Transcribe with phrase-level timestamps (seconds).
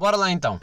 [0.00, 0.58] Bora lá então.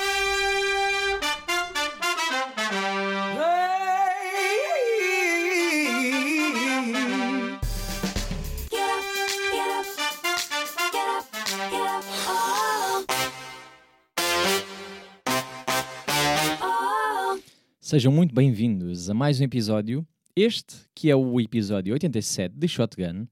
[17.80, 20.04] Sejam muito bem-vindos a mais um episódio.
[20.36, 23.28] Este que é o episódio 87 de Shotgun.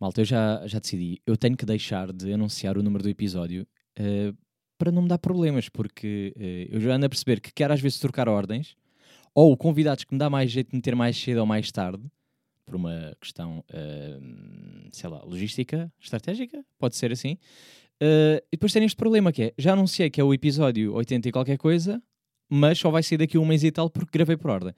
[0.00, 1.20] Malta, eu já, já decidi.
[1.26, 3.66] Eu tenho que deixar de anunciar o número do episódio
[3.98, 4.32] eh,
[4.78, 7.80] para não me dar problemas, porque eh, eu já ando a perceber que quero às
[7.80, 8.76] vezes trocar ordens
[9.34, 12.02] ou convidados que me dá mais jeito de meter mais cedo ou mais tarde,
[12.64, 14.18] por uma questão, eh,
[14.90, 17.38] sei lá, logística, estratégica, pode ser assim.
[18.00, 21.28] Eh, e depois tem este problema que é, já anunciei que é o episódio 80
[21.28, 22.02] e qualquer coisa,
[22.48, 24.74] mas só vai sair daqui um mês e tal porque gravei por ordem.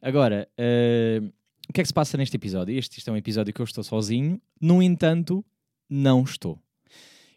[0.00, 1.20] Agora, eh,
[1.68, 2.76] o que é que se passa neste episódio?
[2.76, 5.44] Este, isto é um episódio que eu estou sozinho, no entanto,
[5.88, 6.58] não estou.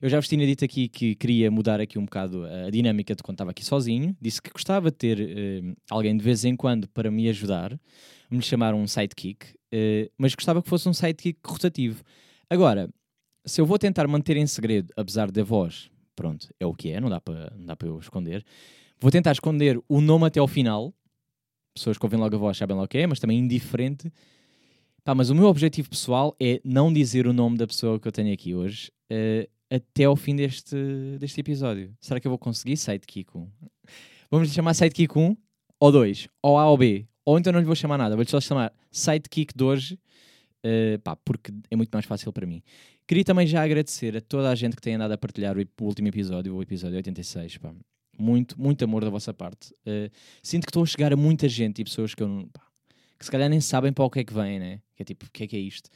[0.05, 3.23] Eu já vos tinha dito aqui que queria mudar aqui um bocado a dinâmica de
[3.23, 4.16] quando estava aqui sozinho.
[4.22, 7.76] Disse que gostava de ter eh, alguém de vez em quando para me ajudar,
[8.30, 12.04] me chamar um sidekick, eh, mas gostava que fosse um sidekick rotativo.
[12.48, 12.88] Agora,
[13.46, 17.02] se eu vou tentar manter em segredo, apesar da voz, pronto, é o que é,
[17.02, 18.46] não dá para eu esconder.
[18.99, 20.93] Vou tentar esconder o nome até ao final.
[21.74, 24.13] Pessoas que ouvem logo a voz sabem lá o que é, mas também indiferente.
[25.04, 28.32] Mas o meu objetivo pessoal é não dizer o nome da pessoa que eu tenho
[28.32, 30.76] aqui hoje eh, até ao fim deste,
[31.20, 31.93] deste episódio.
[31.99, 33.48] Será que eu vou conseguir Sidekick 1?
[34.31, 35.35] Vamos chamar Sidekick 1
[35.79, 38.40] ou 2, ou A ou B, ou então não lhe vou chamar nada, vou-lhe só
[38.40, 39.99] chamar Sidekick de hoje,
[40.63, 42.63] eh, pá, porque é muito mais fácil para mim.
[43.07, 46.07] Queria também já agradecer a toda a gente que tem andado a partilhar o, último
[46.07, 47.73] episódio, o episódio 86, pá.
[48.18, 49.76] Muito, muito amor da vossa parte.
[49.85, 50.09] Eh,
[50.41, 52.62] sinto que estou a chegar a muita gente e pessoas que eu não, pá,
[53.20, 54.81] que se calhar nem sabem para o que é que vem, né?
[54.96, 55.90] Que é tipo, o que é que é isto?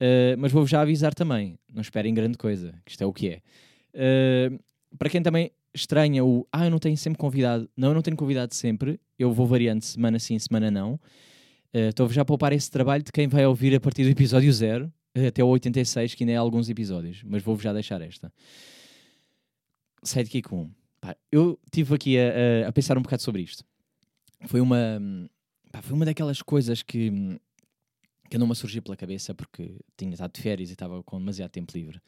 [0.00, 3.28] Uh, mas vou-vos já avisar também, não esperem grande coisa, que isto é o que
[3.28, 3.42] é.
[3.94, 4.58] Uh,
[4.96, 8.16] para quem também estranha o ah, eu não tenho sempre convidado, não, eu não tenho
[8.16, 10.94] convidado sempre, eu vou variando semana sim, semana não.
[11.74, 14.52] Uh, Estou-vos já a poupar esse trabalho de quem vai ouvir a partir do episódio
[14.52, 14.92] 0
[15.26, 18.32] até o 86, que ainda é alguns episódios, mas vou-vos já deixar esta.
[20.02, 20.70] Sidekick 1.
[21.00, 23.64] Pá, eu estive aqui a, a- pensar um bocado sobre isto.
[24.46, 24.76] Foi uma,
[25.72, 27.38] pá, foi uma daquelas coisas que,
[28.28, 31.50] que andou-me a surgir pela cabeça porque tinha estado de férias e estava com demasiado
[31.50, 32.00] tempo livre.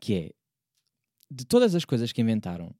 [0.00, 0.32] Que é,
[1.30, 2.74] de todas as coisas que inventaram,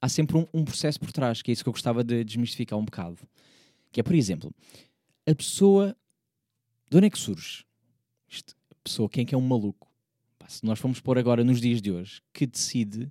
[0.00, 2.78] há sempre um, um processo por trás, que é isso que eu gostava de desmistificar
[2.78, 3.26] um bocado.
[3.90, 4.52] Que é, por exemplo,
[5.26, 5.96] a pessoa,
[6.90, 7.64] de onde é que surge?
[8.28, 9.90] Isto, a pessoa, quem é que é um maluco?
[10.38, 13.10] Pá, se nós formos pôr agora nos dias de hoje, que decide,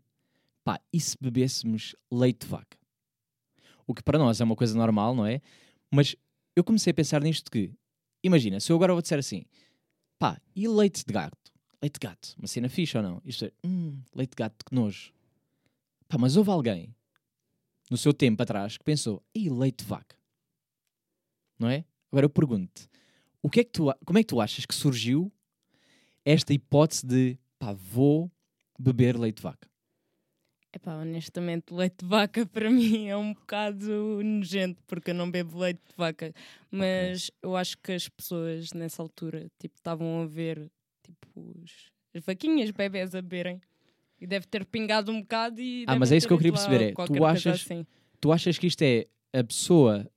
[0.63, 2.77] pá, e se bebêssemos leite de vaca?
[3.87, 5.41] O que para nós é uma coisa normal, não é?
[5.89, 6.15] Mas
[6.55, 7.71] eu comecei a pensar nisto que,
[8.23, 9.45] imagina, se eu agora vou dizer assim,
[10.17, 11.37] pá, e leite de gato?
[11.81, 13.21] Leite de gato, uma cena fixe ou não?
[13.25, 15.13] Isto é, hum, leite de gato, que nojo.
[16.07, 16.95] Pá, mas houve alguém,
[17.91, 20.17] no seu tempo atrás, que pensou, e leite de vaca?
[21.59, 21.85] Não é?
[22.11, 22.89] Agora eu pergunto
[23.41, 25.31] o que é que tu, como é que tu achas que surgiu
[26.23, 28.31] esta hipótese de, pá, vou
[28.79, 29.69] beber leite de vaca?
[30.75, 35.59] Epá, honestamente, leite de vaca para mim é um bocado nojento, porque eu não bebo
[35.59, 36.33] leite de vaca.
[36.71, 40.71] Mas eu acho que as pessoas nessa altura tipo, estavam a ver
[41.03, 43.61] tipo, os- as vaquinhas bebés a beberem.
[44.19, 45.85] E deve ter pingado um bocado e.
[45.87, 47.85] Ah, mas é isso que eu queria perceber, é, tu achas- assim.
[48.21, 50.09] tu achas que isto é a pessoa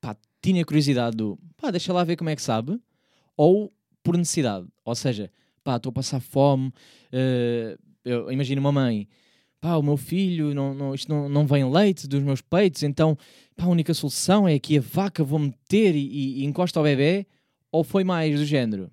[0.00, 2.80] pá, tinha curiosidade do pá, deixa lá ver como é que sabe,
[3.36, 3.72] ou
[4.02, 4.66] por necessidade?
[4.84, 5.30] Ou seja,
[5.62, 6.72] pá, estou a passar fome,
[7.12, 7.76] eh,
[8.08, 9.08] eu imagino uma mãe,
[9.60, 13.16] pá, o meu filho, não, não, isto não, não vem leite dos meus peitos, então
[13.56, 16.84] pá, a única solução é que a vaca vou meter e, e, e encosta ao
[16.84, 17.26] bebê,
[17.70, 18.90] ou foi mais do género?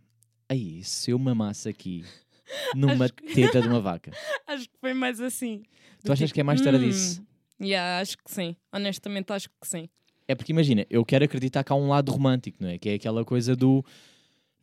[0.49, 2.03] Aí, se eu mamasse aqui
[2.75, 4.11] numa que- teta de uma vaca.
[4.47, 5.63] Acho que foi mais assim.
[6.03, 7.21] Tu achas que é mais história disso?
[7.21, 8.55] Hum, yeah, acho que sim.
[8.71, 9.89] Honestamente, acho que sim.
[10.27, 12.77] É porque imagina, eu quero acreditar que há um lado romântico, não é?
[12.77, 13.83] Que é aquela coisa do.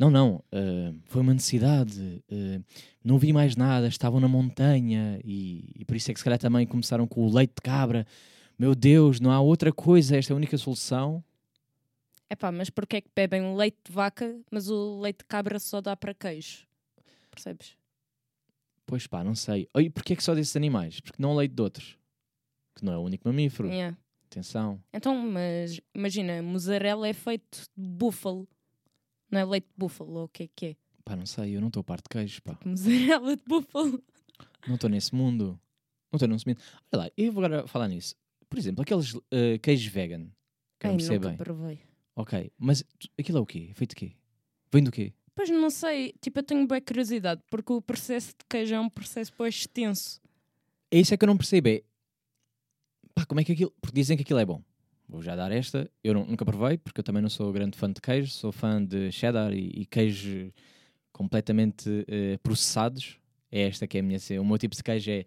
[0.02, 2.60] Não, não, ah, foi uma necessidade, ah,
[3.04, 6.40] não vi mais nada, estavam na montanha e, e por isso é que se calhar
[6.40, 8.04] também começaram com o leite de cabra.
[8.58, 11.22] Meu Deus, não há outra coisa, esta é a única solução.
[12.28, 15.80] Epá, mas porquê é que bebem leite de vaca, mas o leite de cabra só
[15.80, 16.66] dá para queijo?
[17.30, 17.76] Percebes?
[18.84, 19.68] Pois pá, não sei.
[19.78, 20.98] E porquê é que só desses animais?
[20.98, 21.96] Porque não leite de outros?
[22.74, 23.68] Que não é o único mamífero.
[23.68, 23.96] Yeah.
[24.26, 24.82] Atenção.
[24.92, 28.48] Então, mas imagina, mussarela é feito de búfalo.
[29.32, 30.76] Não é leite de búfalo, ou o que é que é?
[31.04, 32.58] Pá, não sei, eu não estou a parte de queijos, pá.
[32.64, 34.02] Mussarela de búfalo.
[34.68, 35.58] Não estou nesse mundo.
[36.12, 36.60] Não estou nesse mundo.
[36.92, 38.14] Olha lá, eu vou agora falar nisso.
[38.48, 40.28] Por exemplo, aqueles ah, queijos vegan.
[40.78, 41.36] Que eu Ai, não sei nunca bem.
[41.38, 41.80] provei.
[42.14, 42.84] Ok, mas
[43.18, 43.68] aquilo é o quê?
[43.70, 44.12] É Feito de quê?
[44.70, 45.14] Vem do quê?
[45.34, 48.90] Pois não sei, tipo, eu tenho bem curiosidade, porque o processo de queijo é um
[48.90, 50.20] processo bem extenso.
[50.90, 51.68] é isso é que eu não percebo.
[51.68, 51.82] É,
[53.14, 53.70] pá, como é que aquilo.
[53.80, 54.62] Porque dizem que aquilo é bom.
[55.12, 55.90] Vou já dar esta.
[56.02, 58.30] Eu não- nunca provei, porque eu também não sou grande fã de queijo.
[58.32, 60.50] Sou fã de cheddar e, e queijo
[61.12, 63.18] completamente eh, processados.
[63.50, 64.18] É esta que é a minha.
[64.40, 65.26] O meu tipo de queijo é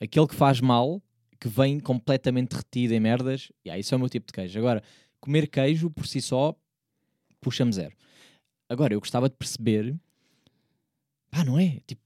[0.00, 1.00] aquele que faz mal,
[1.38, 3.52] que vem completamente derretido em merdas.
[3.64, 4.58] E yeah, isso é o meu tipo de queijo.
[4.58, 4.82] Agora,
[5.20, 6.56] comer queijo por si só,
[7.40, 7.94] puxa-me zero.
[8.68, 9.94] Agora, eu gostava de perceber.
[11.30, 11.78] Pá, não é?
[11.86, 12.02] Tipo,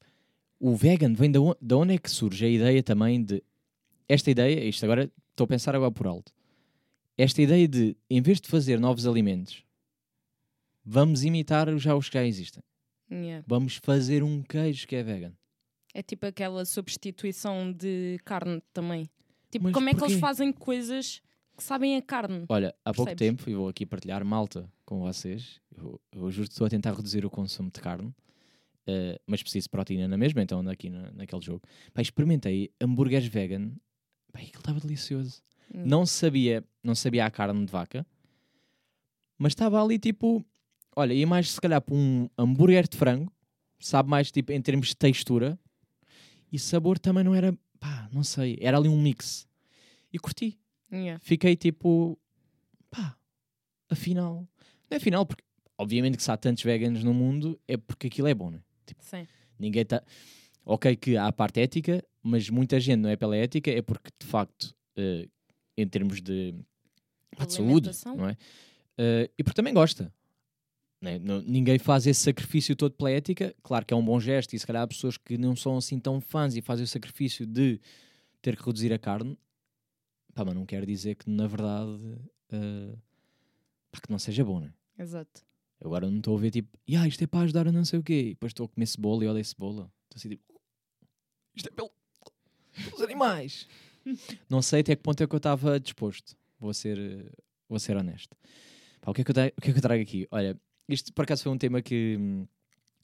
[0.61, 3.43] o vegan vem da onde, da onde é que surge a ideia também de.
[4.07, 6.36] Esta ideia, isto agora estou a pensar agora por alto.
[7.19, 9.65] Esta ideia de, em vez de fazer novos alimentos,
[10.85, 12.63] vamos imitar já os que já existem.
[13.11, 13.45] Yeah.
[13.47, 15.33] Vamos fazer um queijo que é vegan.
[15.95, 19.09] É tipo aquela substituição de carne também.
[19.51, 20.13] Tipo, Mas como é que porquê?
[20.13, 21.23] eles fazem coisas
[21.57, 22.45] que sabem a carne?
[22.49, 23.39] Olha, há pouco Percebes?
[23.39, 26.93] tempo, e vou aqui partilhar malta com vocês, eu, eu juro que estou a tentar
[26.93, 28.15] reduzir o consumo de carne,
[28.87, 31.63] eh, mas preciso de proteína na mesma, então aqui na, naquele jogo.
[31.95, 33.71] Pá, experimentei hambúrgueres vegan,
[34.33, 35.43] pá, aquilo estava delicioso.
[35.75, 35.83] Hum.
[35.85, 38.07] Não sabia, não sabia a carne de vaca,
[39.39, 40.45] mas estava ali tipo,
[40.95, 43.33] olha, ia mais se calhar para um hambúrguer de frango,
[43.79, 45.59] sabe mais tipo em termos de textura,
[46.51, 49.47] e sabor também não era, pá, não sei, era ali um mix.
[50.13, 50.59] E curti
[50.91, 51.19] Yeah.
[51.21, 52.17] fiquei tipo,
[52.89, 53.19] pá,
[53.91, 54.49] afinal,
[54.89, 55.43] não é afinal, porque
[55.77, 58.61] obviamente que se há tantos veganos no mundo é porque aquilo é bom, né?
[59.01, 59.27] Sim.
[59.59, 60.03] Ninguém está.
[60.65, 64.11] Ok, que há a parte ética, mas muita gente não é pela ética, é porque
[64.21, 65.29] de facto, eh,
[65.77, 68.37] em termos de, de saúde, não é?
[68.99, 70.13] Eh, e porque também gosta.
[71.01, 71.19] né?
[71.19, 73.55] Não- ninguém faz esse sacrifício todo pela ética.
[73.63, 75.99] Claro que é um bom gesto, e se calhar há pessoas que não são assim
[76.01, 77.81] tão fãs e fazem o sacrifício de
[78.41, 79.39] ter que reduzir a carne.
[80.35, 82.19] Pá, mas não quer dizer que na verdade
[82.51, 82.95] eh,
[83.93, 84.73] pá, que não seja bom, né?
[84.99, 85.45] Exato.
[85.81, 87.99] Eu agora não estou a ver tipo, ah, isto é para ajudar a não sei
[87.99, 88.21] o quê.
[88.21, 89.93] E depois estou a comer cebola e odeio cebola.
[90.05, 90.61] Estou assim tipo,
[91.55, 91.91] isto é pelo,
[92.85, 93.69] pelos animais.
[94.49, 96.37] Não sei até que ponto é que eu estava disposto.
[96.59, 97.31] Vou ser, eh,
[97.69, 98.37] vou ser honesto.
[99.01, 100.27] Pá, o, que é que eu o que é que eu trago aqui?
[100.31, 100.59] Olha,
[100.89, 102.47] isto por acaso foi um tema que hum,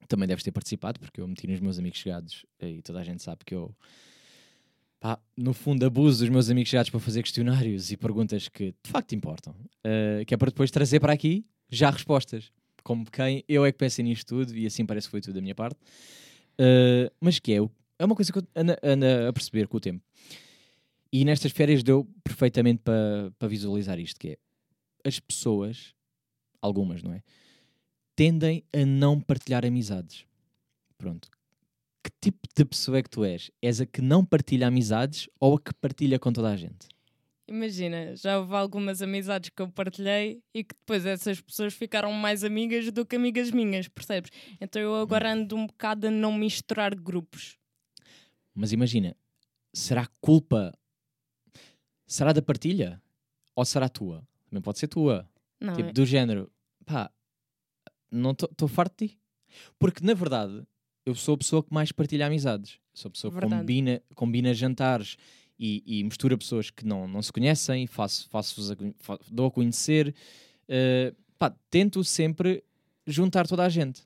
[0.08, 3.22] também deves ter participado, porque eu meti nos meus amigos chegados e toda a gente
[3.22, 3.74] sabe que eu,
[5.00, 8.90] pá, no fundo, abuso dos meus amigos chegados para fazer questionários e perguntas que de
[8.90, 9.54] facto importam.
[9.84, 12.52] Eh, que é para depois trazer para aqui já respostas.
[12.82, 15.40] Como quem eu é que pensei nisto tudo e assim parece que foi tudo da
[15.40, 15.78] minha parte.
[16.54, 17.56] Uh, mas que é,
[17.98, 20.04] é uma coisa que eu ando, ando a perceber com o tempo.
[21.12, 24.38] E nestas férias deu perfeitamente para para visualizar isto, que é
[25.04, 25.94] as pessoas,
[26.60, 27.22] algumas, não é?
[28.16, 30.24] Tendem a não partilhar amizades.
[30.96, 31.28] Pronto.
[32.02, 33.50] Que tipo de pessoa é que tu és?
[33.60, 36.88] És a que não partilha amizades ou a que partilha com toda a gente?
[37.46, 42.44] Imagina, já houve algumas amizades que eu partilhei e que depois essas pessoas ficaram mais
[42.44, 44.30] amigas do que amigas minhas, percebes?
[44.60, 47.58] Então eu agora ando um bocado a não misturar grupos.
[48.54, 49.16] Mas imagina,
[49.72, 50.72] será culpa?
[52.12, 53.00] Será da partilha?
[53.56, 54.22] Ou será tua?
[54.50, 55.26] Também pode ser tua.
[55.58, 56.52] Não, tipo, é- do género,
[56.84, 57.10] pá,
[58.10, 59.18] não estou farto de ti.
[59.78, 60.62] Porque, na verdade,
[61.06, 62.78] eu sou a pessoa que mais partilha amizades.
[62.92, 65.16] Sou a pessoa que combina, combina jantares
[65.58, 68.60] e, e mistura pessoas que não, não se conhecem, faço, faço
[69.08, 70.14] a, dou a conhecer.
[70.68, 72.62] eh, pá, tento sempre
[73.06, 74.02] juntar toda a gente.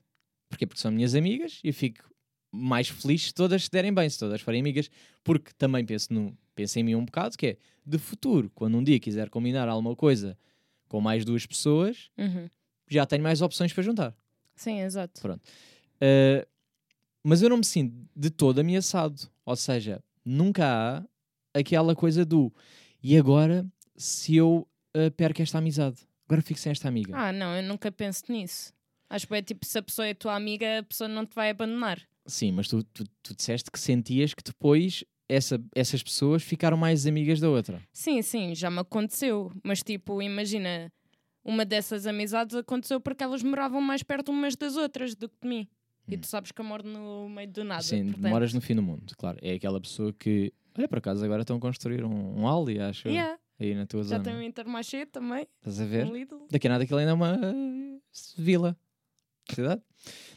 [0.49, 0.65] Porquê?
[0.65, 2.09] Porque são minhas amigas e eu fico
[2.53, 4.89] mais feliz se todas se derem bem, se todas forem amigas,
[5.25, 8.83] porque também penso, no, penso em mim um bocado, que é de futuro, quando um
[8.83, 10.37] dia quiser combinar alguma coisa
[10.89, 12.49] com mais duas pessoas, Uhum.
[12.89, 14.15] já tenho mais opções para juntar.
[14.55, 15.21] Sim, exato.
[15.29, 16.45] Uh,
[17.23, 19.29] mas eu não me sinto de todo ameaçado.
[19.45, 20.65] Ou seja, nunca
[21.53, 22.51] há aquela coisa do
[23.03, 25.99] e agora se eu uh, perco esta amizade?
[26.27, 27.15] Agora fico sem esta amiga.
[27.15, 28.73] Ah, não, eu nunca penso nisso.
[29.09, 31.49] Acho que é tipo, se a pessoa é tua amiga, a pessoa não te vai
[31.51, 32.01] abandonar.
[32.25, 37.05] Sim, mas tu, tu, tu disseste que sentias que depois essa, essas pessoas ficaram mais
[37.05, 37.81] amigas da outra.
[37.91, 39.51] Sim, sim, já me aconteceu.
[39.63, 40.91] Mas tipo, imagina,
[41.43, 45.47] uma dessas amizades aconteceu porque elas moravam mais perto umas das outras do que de
[45.47, 45.67] mim.
[46.09, 47.81] E tu sabes que eu moro no meio do nada.
[47.81, 47.83] Hum.
[47.83, 49.37] Sim, portanto- moras no fim do mundo, claro.
[49.41, 53.09] É aquela pessoa que, olha, por acaso agora estão a construir um, um Aldi, acho,
[53.09, 54.23] Yeah, aí na tua já zona.
[54.23, 56.05] tem um Intermarché também, Estás a ver?
[56.05, 56.47] um Lidl.
[56.49, 58.01] Daqui a nada aquilo ainda é uma uh,
[58.37, 58.77] vila.
[59.51, 59.81] Cidade?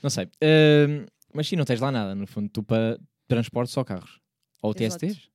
[0.03, 0.29] Não sei.
[0.43, 2.15] Ahm, mas sim, não tens lá nada.
[2.15, 4.20] No fundo, tu para transporte só carros.
[4.63, 5.07] Ou Exato.
[5.07, 5.29] TSTs?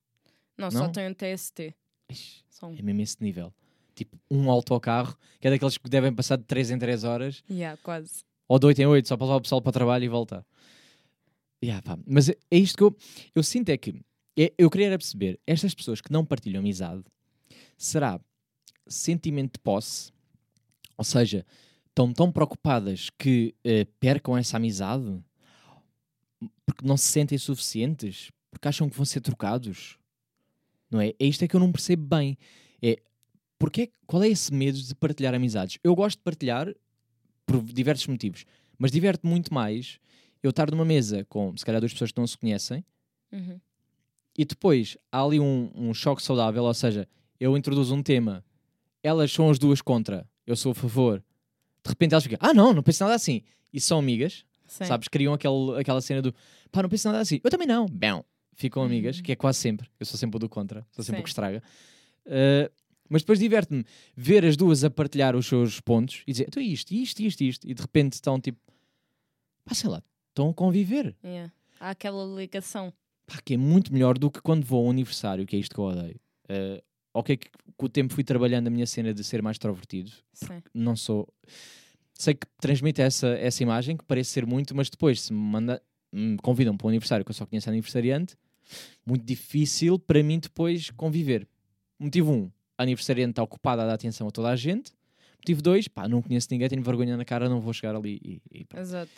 [0.56, 0.70] Não, Não?
[0.70, 1.74] só tem um TST.
[2.10, 2.76] Ixi, Só um.
[2.76, 3.52] É mesmo esse nível.
[3.94, 7.78] Tipo, um autocarro, que é daqueles que devem passar de 3 em 3 horas, Yeah,
[7.82, 8.24] quase.
[8.48, 10.44] ou de 8 em 8, só para levar o pessoal para o trabalho e voltar.
[11.64, 11.98] Yeah, pá.
[12.06, 12.96] Mas é é isto que eu,
[13.34, 14.02] eu sinto é que
[14.38, 17.02] é- eu queria era perceber, estas pessoas que não partilham amizade,
[17.76, 18.20] será
[18.86, 20.12] sentimento de posse?
[20.98, 21.44] Ou seja,
[21.88, 25.22] estão tão preocupadas que eh, percam essa amizade?
[26.66, 28.30] Porque não se sentem suficientes?
[28.56, 29.98] Porque acham que vão ser trocados?
[30.90, 31.08] Não é?
[31.18, 32.38] É isto é que eu não percebo bem.
[32.82, 32.98] É
[33.58, 35.78] porque é- qual é esse medo de partilhar amizades?
[35.84, 36.74] Eu gosto de partilhar
[37.44, 38.46] por diversos motivos,
[38.78, 39.98] mas diverte muito mais
[40.42, 42.82] eu estar numa mesa com se calhar duas pessoas que não se conhecem
[43.32, 43.60] Uhum.
[44.38, 47.06] e depois há ali um, um choque saudável, ou seja,
[47.40, 48.44] eu introduzo um tema,
[49.02, 51.22] elas são as duas contra, eu sou a favor,
[51.82, 54.84] de repente elas ficam, ah não, não penso nada assim, e são amigas, Sim.
[54.84, 55.08] sabes?
[55.08, 56.34] Criam aquele, aquela cena do
[56.70, 58.24] pá, não penso nada assim, eu também não, bam,
[58.56, 61.20] ficam amigas, que é quase sempre, eu sou sempre o do contra, sou sempre o
[61.20, 61.22] Sim.
[61.22, 61.62] que estraga.
[62.26, 62.72] Uh,
[63.08, 63.84] mas depois diverte-me
[64.16, 67.68] ver as duas a partilhar os seus pontos e dizer, então isto, isto, isto, isto,
[67.68, 68.58] e de repente estão tipo,
[69.64, 71.14] pá, sei lá, estão a conviver.
[71.24, 71.52] Yeah.
[71.78, 72.92] Há aquela ligação.
[73.26, 75.74] Pá, que é muito melhor do que quando vou a um aniversário, que é isto
[75.74, 76.20] que eu odeio.
[76.50, 76.82] Uh,
[77.14, 80.62] ok, que com o tempo fui trabalhando a minha cena de ser mais extrovertido, Sim.
[80.74, 81.28] não sou.
[82.14, 85.82] Sei que transmite essa, essa imagem, que parece ser muito, mas depois, se me, manda,
[86.10, 88.36] me convidam para um aniversário que eu só conheço aniversariante,
[89.04, 91.46] muito difícil para mim depois conviver.
[91.98, 94.92] Motivo 1, um, a aniversariante está ocupada a dar atenção a toda a gente.
[95.38, 98.42] Motivo 2, pá, não conheço ninguém, tenho vergonha na cara, não vou chegar ali e,
[98.50, 98.66] e.
[98.76, 99.12] Exato.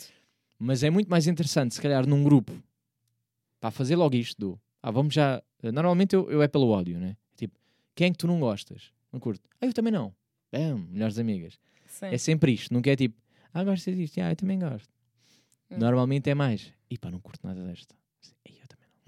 [0.57, 2.53] Mas é muito mais interessante, se calhar, num grupo,
[3.59, 4.61] para fazer logo isto do.
[4.81, 5.41] Ah, vamos já.
[5.63, 7.17] Normalmente eu, eu é pelo ódio, né?
[7.35, 7.57] Tipo,
[7.95, 8.91] quem é que tu não gostas?
[9.11, 9.49] Não curto.
[9.59, 10.13] Ah, eu também não.
[10.51, 11.59] Bam, melhores amigas.
[11.87, 12.07] Sim.
[12.07, 13.15] É sempre isto, nunca é tipo,
[13.53, 14.19] ah, gostas disto?
[14.19, 14.89] Ah, eu também gosto.
[15.71, 15.77] Hum.
[15.77, 17.95] Normalmente é mais, e pá, não curto nada desta.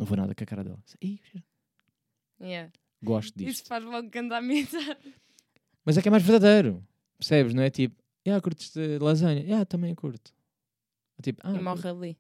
[0.02, 0.08] Não.
[0.08, 0.80] Vou nada com a cara dela.
[1.02, 1.20] Ei,
[2.42, 2.72] Yeah.
[3.04, 3.50] gosto disto.
[3.60, 4.98] Isso faz logo grande amizade.
[5.86, 6.84] Mas é que é mais verdadeiro.
[7.18, 7.54] Percebes?
[7.54, 7.96] Não é tipo,
[8.28, 9.62] ah, curtes de lasanha?
[9.62, 10.34] Ah, também curto.
[11.22, 11.64] Tipo, ah, e curto.
[11.64, 12.18] morre ali.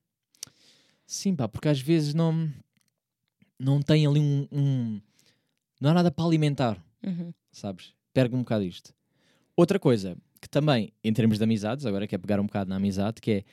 [1.07, 2.51] Sim, pá, porque às vezes não,
[3.59, 5.01] não tem ali um, um-
[5.79, 7.33] Não há nada para alimentar, Uhum.
[7.51, 7.95] sabes?
[8.13, 8.93] Perde um bocado isto.
[9.55, 13.19] Outra coisa que também, em termos de amizades, agora quer pegar um bocado na amizade,
[13.19, 13.43] que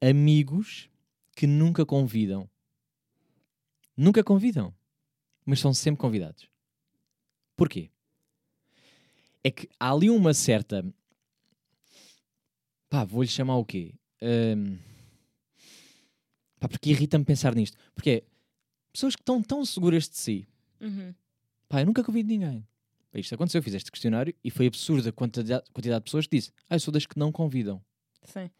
[0.00, 0.88] é amigos
[1.36, 2.48] que nunca convidam.
[3.96, 4.74] Nunca convidam,
[5.44, 6.48] mas são sempre convidados.
[7.56, 7.90] Porquê?
[9.42, 10.84] É que há ali uma certa.
[12.88, 13.94] Pá, vou-lhe chamar o quê?
[14.20, 14.78] Ahm,
[16.58, 17.76] Pá, porque irrita-me pensar nisto.
[17.94, 18.24] Porque é
[18.92, 20.48] pessoas que estão tão seguras de si.
[20.80, 21.14] Uhum.
[21.68, 22.66] Pá, eu nunca convido ninguém.
[23.10, 26.26] Pá, Isto aconteceu, eu fiz este questionário e foi absurda a quantidade, quantidade de pessoas
[26.26, 27.82] que disse: Ah, eu sou das que não convidam.
[28.24, 28.50] Sim.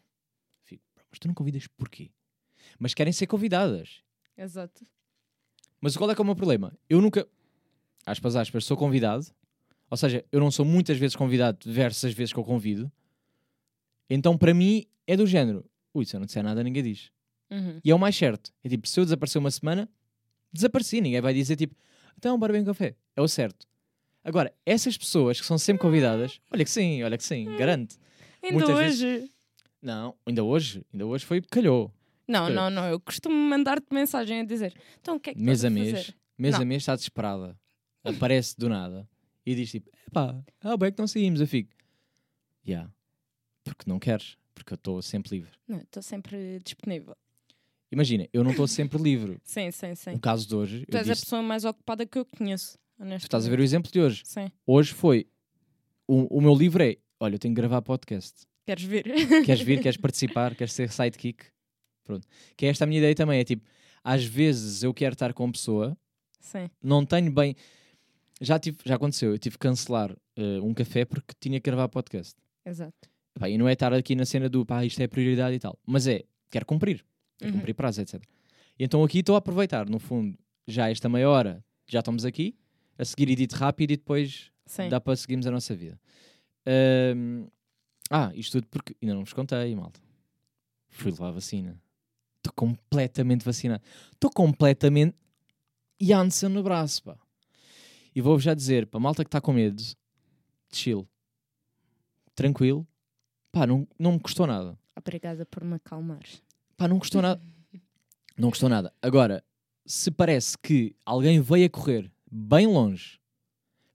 [0.63, 2.11] Fico, "Bro, mas tu não convidas porquê?
[2.79, 4.03] Mas querem ser convidadas.
[4.37, 4.85] Exato.
[5.81, 6.73] Mas qual é que é o meu problema?
[6.89, 7.27] Eu nunca,
[8.05, 9.25] aspas, aspas, sou convidado.
[9.89, 12.91] Ou seja, eu não sou muitas vezes convidado versus as vezes que eu convido.
[14.09, 17.11] Então, para mim, é do género: Ui, se eu não disser nada, ninguém diz.
[17.49, 17.79] Uhum.
[17.83, 18.51] E é o mais certo.
[18.63, 19.89] É tipo, se eu desaparecer uma semana,
[20.51, 20.99] desapareci.
[20.99, 21.75] Ninguém vai dizer tipo,
[22.17, 22.95] então, bora bem um café.
[23.15, 23.65] É o certo.
[24.23, 27.97] Agora, essas pessoas que são sempre convidadas, olha que sim, olha que sim, garante.
[28.43, 29.31] Ainda Muitas hoje.
[29.81, 31.93] Não, ainda hoje, ainda hoje foi calhou.
[32.27, 32.85] Não, não, não.
[32.89, 35.91] Eu costumo mandar-te mensagem a dizer: Então o que é que Mês a a mês,
[35.91, 36.15] fazer?
[36.37, 36.65] mês a Não.
[36.65, 37.57] mês está desesperada.
[38.03, 39.07] Aparece do nada
[39.45, 41.73] e diz tipo, epá, ah, bem que não saímos, eu fico.
[42.63, 42.89] Já,
[43.63, 45.51] porque não queres, porque eu estou sempre livre.
[45.67, 47.15] Não, estou sempre disponível.
[47.91, 49.39] Imagina, eu não estou sempre livre.
[49.43, 50.11] Sim, sim, sim.
[50.11, 52.77] No caso de hoje, Tu eu és a disse, pessoa mais ocupada que eu conheço.
[52.97, 54.21] tu estás a ver o exemplo de hoje.
[54.25, 54.49] Sim.
[54.65, 55.27] Hoje foi,
[56.07, 58.45] o, o meu livro é, olha, eu tenho que gravar podcast.
[58.65, 59.03] Queres vir?
[59.45, 61.45] Queres vir, queres participar, queres ser sidekick?
[62.07, 62.27] Pronto.
[62.55, 63.63] Que é esta a minha ideia também, é tipo,
[64.03, 65.95] às vezes eu quero estar com uma pessoa,
[66.39, 66.69] sim.
[66.81, 67.55] não tenho bem...
[68.39, 71.87] Já, tive, já aconteceu, eu tive que cancelar eh, um café porque tinha que gravar
[71.89, 72.35] podcast.
[72.65, 72.93] Exato.
[73.39, 75.77] Pá, e não é estar aqui na cena do pá, isto é prioridade e tal.
[75.85, 77.03] Mas é, quero cumprir.
[77.37, 77.57] Quero Uhum.
[77.59, 78.23] cumprir prazo, etc.
[78.79, 80.37] E então aqui estou a aproveitar, no fundo,
[80.67, 82.55] já esta meia hora, já estamos aqui,
[82.97, 84.87] a seguir edito rápido e depois Sim.
[84.89, 85.99] dá para seguirmos a nossa vida.
[88.09, 89.99] Ah, isto tudo porque ainda não vos contei, malta.
[90.89, 91.79] Fui levar a vacina.
[92.47, 93.83] Estou completamente vacinado.
[94.13, 95.15] Estou completamente
[95.99, 97.17] Janssen no braço, pá.
[98.15, 99.83] E vou-vos já dizer, para a malta que está com medo,
[100.71, 101.07] chill.
[102.33, 102.87] Tranquilo.
[103.51, 104.77] Pá, não, não me custou nada.
[104.95, 106.41] Obrigada por me acalmares.
[106.75, 107.41] Pá, não custou nada.
[108.37, 108.93] Não custou nada.
[109.01, 109.43] Agora,
[109.83, 113.19] se parece que alguém veio a correr bem longe,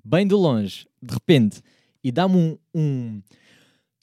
[0.04, 1.62] bem de longe, de repente,
[2.02, 3.22] e dá-me um, um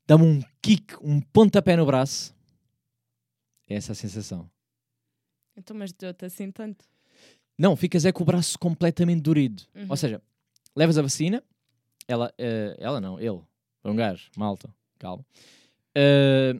[0.07, 2.33] dá-me um kick, um pontapé no braço,
[3.69, 4.49] é essa a sensação.
[5.55, 6.85] Então, mas deu-te assim tanto.
[7.57, 9.63] Não, ficas é com o braço completamente dorido.
[9.75, 9.87] Uhum.
[9.89, 10.21] Ou seja,
[10.75, 11.43] levas a vacina,
[12.07, 13.41] ela, eh, ela não, ele,
[13.83, 15.25] é um gajo, malta, calma.
[15.93, 16.53] Eh,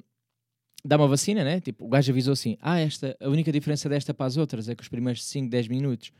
[0.84, 1.62] dá uma vacina, né?
[1.62, 4.76] Tipo, o gajo avisou assim: ah, esta, a única diferença desta para as outras é
[4.76, 6.12] que os primeiros 5, 10 minutos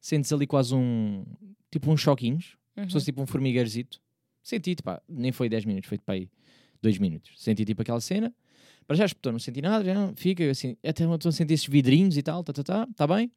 [0.00, 1.24] sentes ali quase um,
[1.70, 2.84] tipo uns choquinhos, Uhum.
[2.86, 4.00] se fosse tipo um formigueirzito.
[4.40, 6.30] Senti, pá, nem foi 10 minutos, foi para aí
[6.82, 7.32] 2 minutos.
[7.36, 8.34] Senti tipo aquela cena,
[8.86, 11.66] para já espetou, não senti nada, já não, fica assim, até estou a sentir esses
[11.66, 13.30] vidrinhos e tal, tá, tá, tá, tá bem.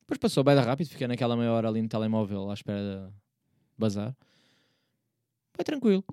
[0.00, 3.12] Depois passou bem rápido, fiquei naquela meia hora ali no telemóvel à espera de
[3.78, 4.14] bazar.
[5.54, 6.04] Foi tranquilo.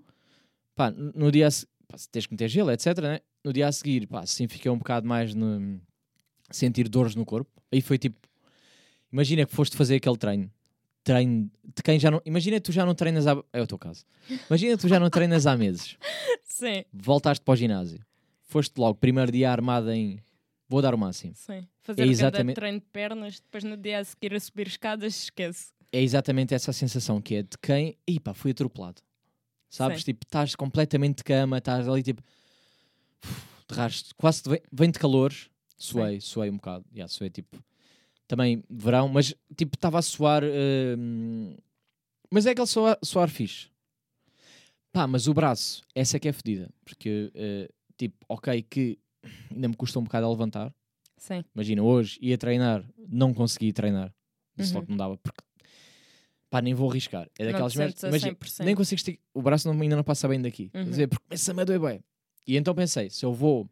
[0.76, 3.00] Pá, no dia a se- pá, se tens que meter gelo, etc.
[3.02, 3.20] Né?
[3.44, 5.82] No dia a seguir, pá, sim, fiquei um bocado mais no
[6.52, 7.52] sentir dores no corpo.
[7.72, 8.18] Aí foi tipo,
[9.12, 10.52] imagina que foste fazer aquele treino.
[11.04, 12.22] Treino de quem já não.
[12.26, 13.42] Imagina tu já não treinas há.
[13.54, 14.04] É o teu caso.
[14.50, 15.98] Imagina tu já não treinas há meses.
[16.44, 18.00] Sim, Voltaste para o ginásio.
[18.44, 20.20] Foste logo, primeiro dia armada em.
[20.68, 21.34] Vou dar o máximo.
[21.36, 21.66] sim.
[21.82, 25.24] Fazer É um exatamente- treino de pernas, depois no dia a seguir a subir escadas,
[25.24, 25.72] esquece.
[25.92, 29.02] é exatamente essa a sensação que é de quem, e pá, fui atropelado.
[29.68, 30.00] Sabes?
[30.00, 30.06] Sim.
[30.06, 32.22] Tipo, estás completamente de cama, estás ali tipo,
[33.68, 37.58] de rastro, quase vem, de calores, suei, suei um bocado, yeah, suei tipo,
[38.30, 40.44] também verão, mas tipo, estava a suar,
[40.98, 41.58] hum,
[42.32, 43.68] mas é aquele suar, suar fixe.
[44.92, 48.98] Pá, mas o braço, essa é que é fedida, porque, eh, tipo, ok, que
[49.52, 50.74] ainda me custa um bocado a levantar,
[51.18, 51.44] Sim.
[51.54, 54.14] Imagina, hoje ia treinar, não consegui treinar.
[54.56, 54.80] Disse Uhum.
[54.80, 55.42] logo não dava, porque
[56.50, 57.30] pá, nem vou arriscar.
[57.38, 57.96] É daquelas merdas.
[57.96, 58.66] sentes a imagina, 100%.
[58.66, 59.22] nem consigo esticar.
[59.34, 60.70] O braço não- ainda não passa bem daqui.
[60.70, 60.90] Quer Uhum.
[60.90, 62.00] dizer, porque começa-me a doer bem.
[62.48, 63.70] E então pensei, se eu vou,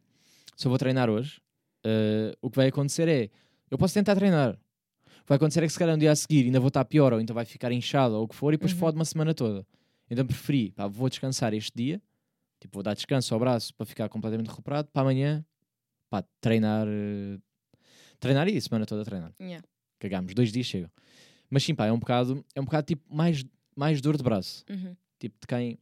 [0.56, 1.40] se eu vou treinar hoje,
[1.84, 3.30] eh, o que vai acontecer é,
[3.70, 4.54] eu posso tentar treinar.
[4.54, 6.84] O que vai acontecer é que se calhar um dia a seguir ainda vou estar
[6.84, 8.78] pior, ou então vai ficar inchado, ou o que for, e depois Uhum.
[8.78, 9.66] fode uma semana toda.
[10.10, 12.00] Então preferi, pá, vou descansar este dia,
[12.60, 15.44] tipo, vou dar descanso ao braço para ficar completamente recuperado, para amanhã,
[16.08, 17.38] pá, treinar, eh,
[18.18, 19.66] treinar e a semana toda treinar Yeah.
[19.98, 20.90] cagámos, dois dias chegam.
[21.50, 23.44] Mas sim, pá, é um bocado, é um bocado tipo mais,
[23.76, 24.96] mais dor de braço, Uhum.
[25.18, 25.78] tipo de quem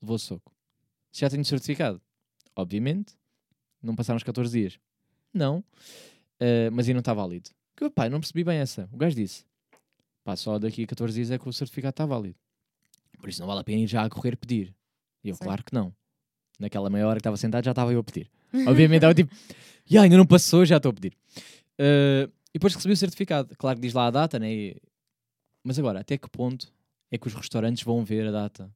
[0.00, 0.52] levou soco.
[1.12, 2.00] Se já tenho certificado,
[2.56, 3.14] obviamente,
[3.82, 4.78] não passaram os 14 dias.
[5.32, 5.62] Não,
[6.40, 7.50] Eh, mas ainda não está válido.
[7.76, 8.88] Que, pá, não percebi bem essa.
[8.92, 9.44] O gajo disse,
[10.24, 12.36] pá, só daqui a 14 dias é que o certificado está válido.
[13.18, 14.74] Por isso não vale a pena ir já a correr pedir.
[15.22, 15.44] E eu, Sim.
[15.44, 15.94] claro que não.
[16.58, 18.30] Naquela meia hora que estava sentado já estava eu a pedir.
[18.66, 19.34] Obviamente estava tipo,
[19.90, 21.16] "Ya, ainda não passou, já estou a pedir.
[21.78, 23.54] Eh, e depois recebi o certificado.
[23.56, 24.52] Claro que diz lá a data, né?
[24.52, 24.76] E-
[25.64, 26.72] Mas agora, até que ponto
[27.10, 28.70] é que os restaurantes vão ver a data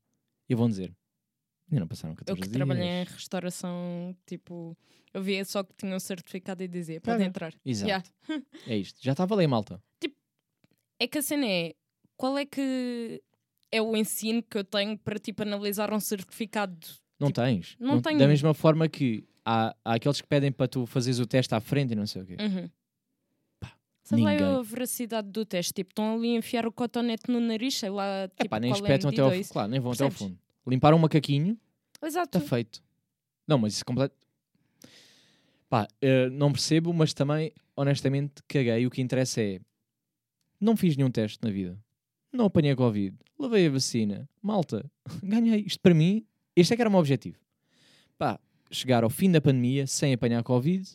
[0.49, 0.93] e vão dizer
[1.71, 2.57] ainda não passaram Eu 14 que dias.
[2.57, 4.77] trabalhei em restauração, tipo,
[5.13, 7.25] eu via só que tinha um certificado e dizia, pode Caga.
[7.29, 7.55] entrar.
[7.65, 7.89] Exato.
[7.89, 8.05] Yeah.
[8.67, 8.99] É isto.
[9.03, 9.83] Já estava ali, malta.
[11.01, 11.75] É que a cena é,
[12.17, 13.23] qual é que
[13.71, 16.77] é o ensino que eu tenho para, tipo, analisar um certificado?
[17.21, 17.77] Não tens.
[17.79, 18.19] não tenho.
[18.19, 21.61] Da mesma forma que há, há aqueles que pedem para tu fazeres o teste à
[21.61, 22.37] frente e não sei o quê.
[22.41, 22.69] Uhum.
[24.03, 25.73] Sabe lá a veracidade do teste?
[25.75, 28.73] Tipo, estão ali a enfiar o cotonete no nariz, sei lá, tipo, Epá, nem é
[28.73, 29.49] a espetam até ao fundo.
[29.51, 30.33] Claro, nem vão até ao Percebes?
[30.35, 30.48] fundo.
[30.69, 31.59] Limpar um macaquinho,
[32.03, 32.39] Exato.
[32.39, 32.83] está feito.
[33.47, 34.15] Não, mas isso é completo.
[35.69, 38.87] Pá, eh, não percebo, mas também, honestamente, caguei.
[38.87, 39.61] O que interessa é.
[40.61, 41.79] Não fiz nenhum teste na vida.
[42.33, 43.17] Não apanhei a Covid.
[43.39, 44.29] Levei a vacina.
[44.43, 44.91] Malta,
[45.23, 45.61] ganhei.
[45.67, 46.27] Isto para mim,
[46.57, 47.39] este é que era o meu objetivo.
[48.17, 48.39] Pá,
[48.71, 50.89] chegar ao fim da pandemia sem apanhar Covid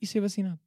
[0.00, 0.60] e ser vacinado.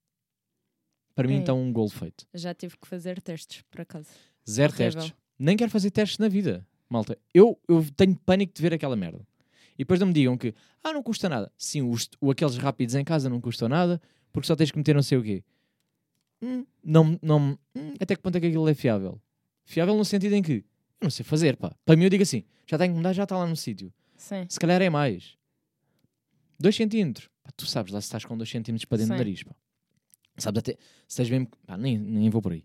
[1.14, 1.38] Para mim, É.
[1.38, 2.26] então, um golo feito.
[2.34, 4.10] Já tive que fazer testes, por acaso.
[4.50, 5.02] Zero Horrível.
[5.02, 5.18] testes.
[5.40, 7.18] Nem quero fazer testes na vida, malta.
[7.34, 9.26] Eu, eu tenho pânico de ver aquela merda.
[9.76, 11.52] E depois não me digam que, ah, não custa nada.
[11.58, 14.96] Sim, os, o, aqueles rápidos em casa não custam nada, porque só tens que meter
[14.96, 15.44] não sei o quê.
[16.42, 19.20] Hum, não, não, hum, até que ponto é que aquilo é fiável?
[19.66, 20.64] Fiável no sentido em que,
[21.02, 21.76] eu não sei fazer, pá.
[21.86, 23.92] Para mim eu digo assim, já tenho que mudar, já está lá no sítio.
[24.16, 24.46] Sim.
[24.48, 25.38] Se calhar é mais.
[26.60, 27.30] 2 centímetros.
[27.44, 29.24] Pá, tu sabes lá se estás com 2 centímetros para dentro do Sim.
[29.24, 29.56] nariz, pá.
[30.38, 32.64] Sabes até, se estás mesmo, pá, nem, nem vou por aí.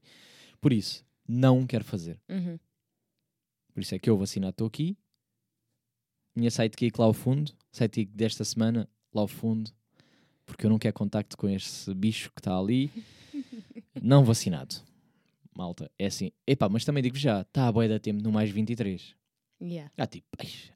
[0.61, 2.21] Por isso, não quero fazer.
[2.29, 2.59] Uhum.
[3.73, 4.97] Por isso é que eu vacinado estou aqui.
[6.35, 7.53] Minha sidekick lá ao fundo.
[7.73, 9.71] Sidekick desta semana lá ao fundo.
[10.45, 12.91] Porque eu não quero contacto com este bicho que está ali.
[14.01, 14.77] não vacinado.
[15.55, 16.33] Malta, é assim.
[16.47, 19.15] Epá, mas também digo já, está a boia da tempo no mais 23.
[19.63, 19.93] Yeah.
[19.97, 20.27] Há tipo,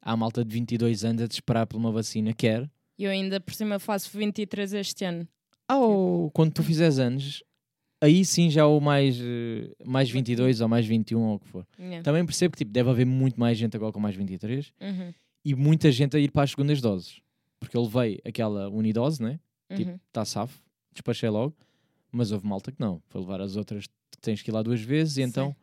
[0.03, 2.71] há malta de 22 anos a te esperar por uma vacina, quer.
[2.99, 5.27] E eu ainda por cima faço 23 este ano.
[5.71, 7.43] Ou quando tu fizeres anos,
[8.05, 11.67] aí sim já o mais, eh, mais 22 ou mais 21 ou o que for.
[11.79, 12.03] Yeah.
[12.03, 14.73] Também percebo que tipo, deve haver muito mais gente agora com mais 23.
[14.81, 15.13] Uhum.
[15.45, 17.21] e muita gente a ir para as segundas doses.
[17.61, 19.39] Porque eu levei aquela unidose, né?
[19.75, 19.99] Tipo, Uhum.
[20.09, 20.59] está safo,
[20.93, 21.55] despachei logo,
[22.13, 23.01] mas houve malta que não.
[23.09, 25.57] Foi levar as outras que tens que ir lá duas vezes e então Sim.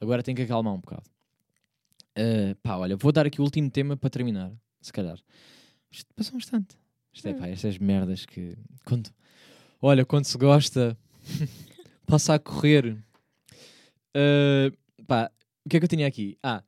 [0.00, 1.02] agora tem que acalmar um bocado.
[2.16, 5.18] Ah, pá, olha, vou dar aqui o último tema para terminar, se calhar.
[5.90, 6.76] Isto passou um instante.
[7.12, 7.38] Isto é Hum.
[7.38, 8.56] pá, estas merdas que.
[8.84, 9.10] Quando,
[9.80, 10.96] olha, quando se gosta,
[12.06, 12.96] passa a correr.
[14.14, 14.70] Ah,
[15.06, 15.30] pá,
[15.64, 16.38] o que é que eu tinha aqui?
[16.42, 16.62] Ah,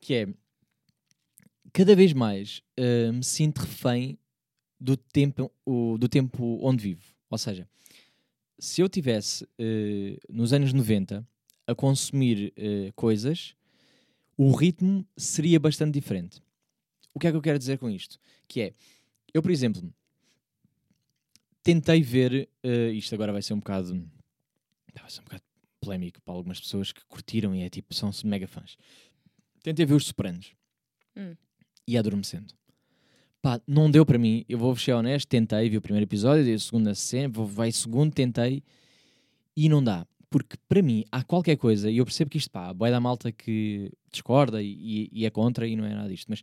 [0.00, 0.26] que é
[1.72, 4.18] cada vez mais ah, me sinto refém
[4.80, 7.02] do tempo, o- do tempo onde vivo.
[7.30, 7.68] Ou seja,
[8.58, 11.26] se eu tivesse eh, nos anos 90
[11.66, 12.52] a consumir
[12.94, 13.54] coisas,
[14.36, 16.40] o ritmo seria bastante diferente.
[17.12, 18.18] O que é que eu quero dizer com isto?
[18.48, 18.74] Que é,
[19.34, 19.92] eu, por exemplo,
[21.68, 23.92] tentei ver, eh, isto agora vai ser um bocado,
[24.98, 25.42] vai ser um bocado
[25.78, 28.78] polémico para algumas pessoas que curtiram e é tipo, são mega fãs.
[29.62, 30.54] Tentei ver os Sopranos.
[31.14, 31.36] Hum.
[31.86, 32.54] E adormecendo.
[33.42, 34.46] Pá, não deu para mim.
[34.48, 37.70] Eu vou ser honesto, tentei, vi o primeiro episódio, vi a segunda cena, vou vai
[37.70, 38.62] segundo, tentei
[39.54, 40.06] e não dá.
[40.30, 43.30] Porque para mim há qualquer coisa, e eu percebo que isto, pá, boé da malta
[43.30, 46.42] que discorda e- e é contra e não é nada disto, mas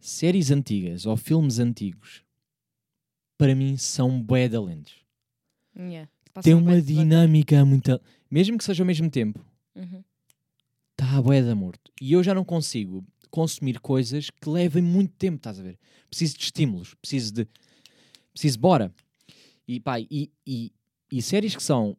[0.00, 2.23] séries antigas ou filmes antigos,
[3.38, 4.56] para mim são bué de.
[5.76, 6.10] Yeah.
[6.42, 8.00] Tem bué uma dinâmica muito.
[8.30, 9.44] Mesmo que seja ao mesmo tempo,
[9.74, 10.02] Uhum.
[10.92, 11.90] está a bué da morto.
[12.00, 15.78] E eu já não consigo consumir coisas que levem muito tempo, estás a ver?
[16.08, 17.48] Preciso de estímulos, preciso de.
[18.32, 18.92] Preciso, bora.
[19.66, 20.72] E pá, e, e,
[21.10, 21.96] e séries que são.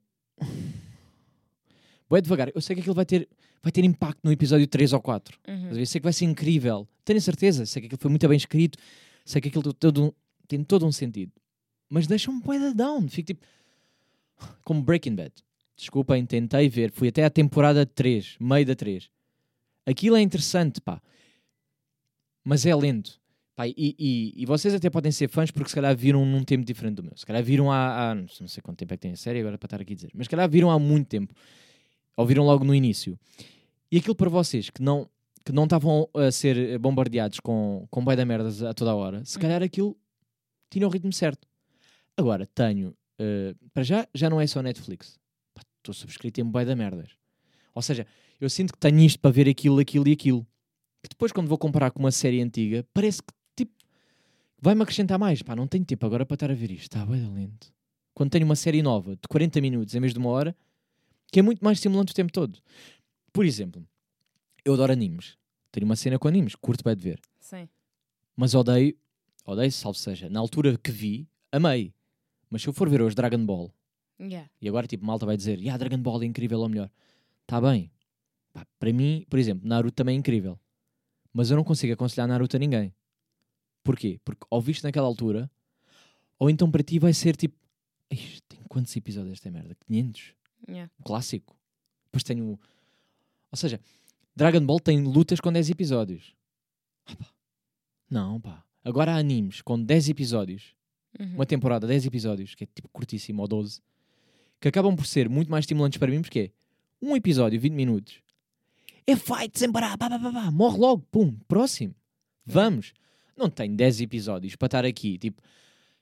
[2.09, 2.51] Bué devagar.
[2.53, 3.27] Eu sei que aquilo vai ter,
[3.61, 5.37] vai ter impacto no episódio 3 ou 4.
[5.47, 5.85] Uhum.
[5.85, 6.87] Sei que vai ser incrível.
[7.03, 7.65] Tenho certeza.
[7.65, 8.77] Sei que aquilo foi muito bem escrito.
[9.25, 10.13] Sei que aquilo todo
[10.47, 11.31] tem todo um sentido.
[11.89, 13.07] Mas deixa-me bué da down.
[13.07, 13.45] Fico tipo.
[14.63, 15.33] Como Breaking Bad.
[15.77, 16.91] Desculpem, tentei ver.
[16.91, 19.09] Fui até à temporada 3, meio da 3.
[19.85, 21.01] Aquilo é interessante, pá.
[22.43, 23.19] Mas é lento.
[23.55, 26.65] Pá, e, e, e vocês até podem ser fãs porque se calhar viram num tempo
[26.65, 27.15] diferente do meu.
[27.15, 29.57] Se calhar viram há, há- não sei quanto tempo é que tem a série agora
[29.57, 30.11] para estar aqui a dizer.
[30.13, 31.33] Mas se calhar viram há muito tempo.
[32.17, 33.17] Ou viram logo no início.
[33.91, 35.09] E aquilo para vocês que não
[35.45, 39.37] que não estavam a ser bombardeados com, com boi da merdas a toda hora, se
[39.37, 39.95] calhar aquilo
[40.69, 41.47] tinha o ritmo certo.
[42.17, 45.19] Agora, tenho, eh, para já, já não é só Netflix.
[45.77, 47.11] Estou subscrito em boi da merdas.
[47.73, 48.07] Ou seja,
[48.39, 50.47] eu sinto que tenho isto para ver aquilo, aquilo e aquilo.
[51.03, 53.73] Que depois, quando vou comparar com uma série antiga, parece que, tipo,
[54.59, 55.43] vai-me acrescentar mais.
[55.43, 56.83] Pá, não tenho tempo agora para estar a ver isto.
[56.83, 57.71] Está bem lento.
[58.13, 60.55] Quando tenho uma série nova de 40 minutos em vez de uma hora,
[61.31, 62.59] que é muito mais estimulante o tempo todo.
[63.31, 63.85] Por exemplo,
[64.63, 65.37] eu adoro animes.
[65.71, 67.19] Tenho uma cena com animes, curto bem de ver.
[67.39, 67.67] Sim.
[68.35, 68.97] Mas odeio,
[69.45, 71.93] odeio, salvo seja, na altura que vi, amei.
[72.49, 73.71] Mas se eu for ver hoje Dragon Ball,
[74.17, 74.49] Yeah.
[74.61, 76.89] e agora tipo, malta vai dizer, yeah, Dragon Ball é incrível ou melhor.
[77.41, 77.91] Está bem.
[78.53, 80.57] Pá, para mim, por exemplo, Naruto também é incrível.
[81.33, 82.93] Mas eu não consigo aconselhar Naruto a ninguém.
[83.83, 84.19] Porquê?
[84.23, 85.51] Porque ou viste naquela altura,
[86.39, 87.57] ou então para ti vai ser tipo,
[88.09, 89.75] "Ixi, tem quantos episódios esta merda?
[89.85, 90.33] 500?
[90.67, 90.89] Yeah.
[90.97, 91.55] o clássico.
[92.05, 92.57] Depois tenho.
[93.51, 93.79] Ou seja,
[94.35, 96.33] Dragon Ball tem lutas com 10 episódios.
[97.05, 97.25] Ah, pá.
[98.09, 98.64] Não, pá.
[98.85, 100.73] Agora há animes com 10 episódios,
[101.19, 101.35] Uhum.
[101.35, 103.81] uma temporada, 10 episódios, que é tipo curtíssimo, ou 12,
[104.59, 106.51] que acabam por ser muito mais estimulantes para mim, porque é
[107.01, 108.21] um episódio, 20 minutos,
[109.07, 111.95] é fight sem parar, pá, pá, pá, pá, morre logo, pum, próximo.
[112.45, 112.93] Vamos.
[113.37, 115.41] Não tenho 10 episódios para estar aqui, tipo,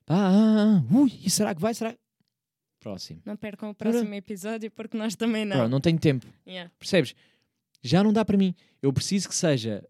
[0.06, 1.74] pá, ah, ah, ui, e será que vai?
[1.74, 1.96] Será?
[2.80, 3.22] Próximo.
[3.26, 5.56] Não percam o próximo episódio porque nós também não.
[5.56, 6.26] Pronto, não tenho tempo.
[6.46, 6.70] Yeah.
[6.78, 7.16] Percebes?
[7.82, 8.54] Já não dá para mim.
[8.82, 9.88] Eu preciso que seja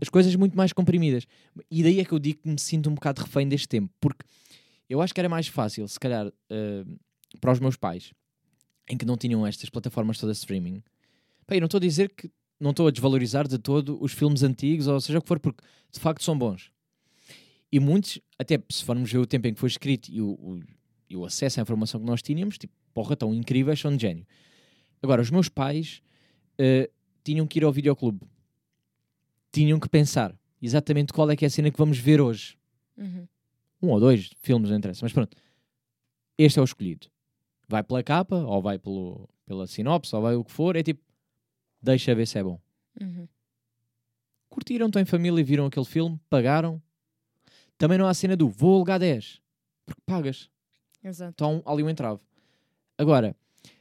[0.00, 1.26] as coisas muito mais comprimidas.
[1.70, 3.92] E daí é que eu digo que me sinto um bocado refém deste tempo.
[4.00, 4.24] Porque
[4.88, 6.84] eu acho que era mais fácil, se calhar, eh,
[7.40, 8.12] para os meus pais,
[8.88, 10.82] em que não tinham estas plataformas todas de streaming.
[11.50, 12.30] Eu não estou a dizer que
[12.60, 15.62] não estou a desvalorizar de todo os filmes antigos, ou seja o que for, porque
[15.92, 16.70] de facto são bons.
[17.70, 20.60] E muitos, até se formos ver o tempo em que foi escrito e o, o-
[21.10, 24.26] e o acesso à informação que nós tínhamos, tipo, porra, tão incríveis, são de gênio.
[25.02, 26.02] Agora, os meus pais
[26.58, 26.90] eh,
[27.24, 28.20] tinham que ir ao videoclube.
[29.52, 32.58] Tinham que pensar exatamente qual é que é a cena que vamos ver hoje.
[32.96, 33.26] Uhum.
[33.82, 35.36] Um ou dois filmes, não interessa, mas pronto.
[36.36, 37.08] Este é o escolhido.
[37.68, 41.02] Vai pela capa, ou vai pelo, pela sinopse, ou vai o que for, é tipo,
[41.80, 42.60] deixa ver se é bom.
[43.00, 43.28] Uhum.
[44.48, 46.82] Curtiram, estão em família viram aquele filme, pagaram.
[47.76, 49.40] Também não há cena do vou alugar 10,
[49.86, 50.50] porque pagas.
[51.04, 51.32] Exato.
[51.34, 52.20] Então ali um entrave.
[52.96, 53.36] Agora,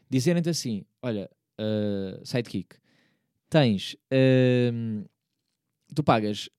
[0.10, 2.76] dizerem-te assim: olha, uh, sidekick,
[3.50, 3.96] tens.
[4.72, 5.06] hum,
[5.96, 6.50] tu pagas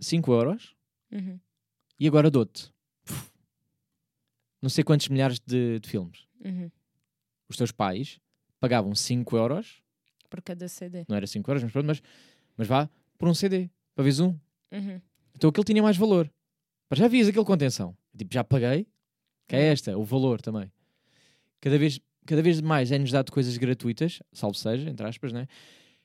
[0.00, 0.74] 5 euros
[1.10, 1.38] Uhum.
[1.98, 2.70] e agora dou-te
[4.60, 6.26] não sei quantos milhares de, de filmes.
[6.44, 6.70] Uhum.
[7.48, 8.20] Os teus pais
[8.60, 9.80] pagavam 5 euros,
[10.28, 11.04] Por cada CD.
[11.08, 12.02] não era 5 euros, mas pronto, mas,
[12.56, 14.36] mas vá por um CD, para vez um.
[14.72, 15.00] Uhum.
[15.34, 16.30] Então aquilo tinha mais valor.
[16.92, 17.96] Já vias aquilo com atenção.
[18.16, 18.86] Tipo, já paguei,
[19.46, 20.70] que é esta, o valor também.
[21.60, 25.46] Cada vez, cada vez mais é-nos dado coisas gratuitas, salvo seja, entre aspas, né?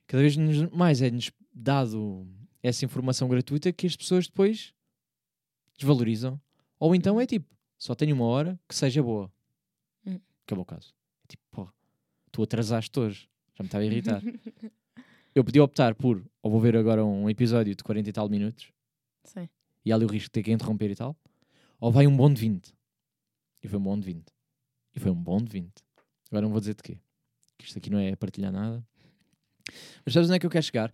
[0.07, 0.35] Cada vez
[0.71, 2.27] mais é-nos dado
[2.63, 4.73] essa informação gratuita que as pessoas depois
[5.77, 6.41] desvalorizam.
[6.79, 9.31] Ou então é tipo, só tenho uma hora que seja boa.
[10.05, 10.19] Hum.
[10.45, 10.95] Acabou o caso.
[11.25, 11.69] É tipo, pô,
[12.31, 13.29] tu atrasaste hoje.
[13.55, 14.21] Já me estava a irritar.
[15.35, 18.71] Eu podia optar por, ou vou ver agora um episódio de 40 e tal minutos,
[19.23, 19.49] Sim.
[19.83, 21.17] e há ali o risco de ter que interromper e tal,
[21.79, 22.71] ou vai um bom de 20.
[23.63, 24.25] E foi um bom de 20.
[24.95, 25.71] E foi um bom de 20.
[26.29, 26.99] Agora não vou dizer de quê.
[27.57, 28.85] Que isto aqui não é partilhar nada.
[30.05, 30.93] Mas sabes onde é que eu quero chegar?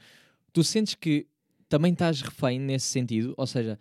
[0.54, 1.28] Tu sentes que
[1.70, 3.34] também estás refém nesse sentido?
[3.38, 3.80] Ou seja,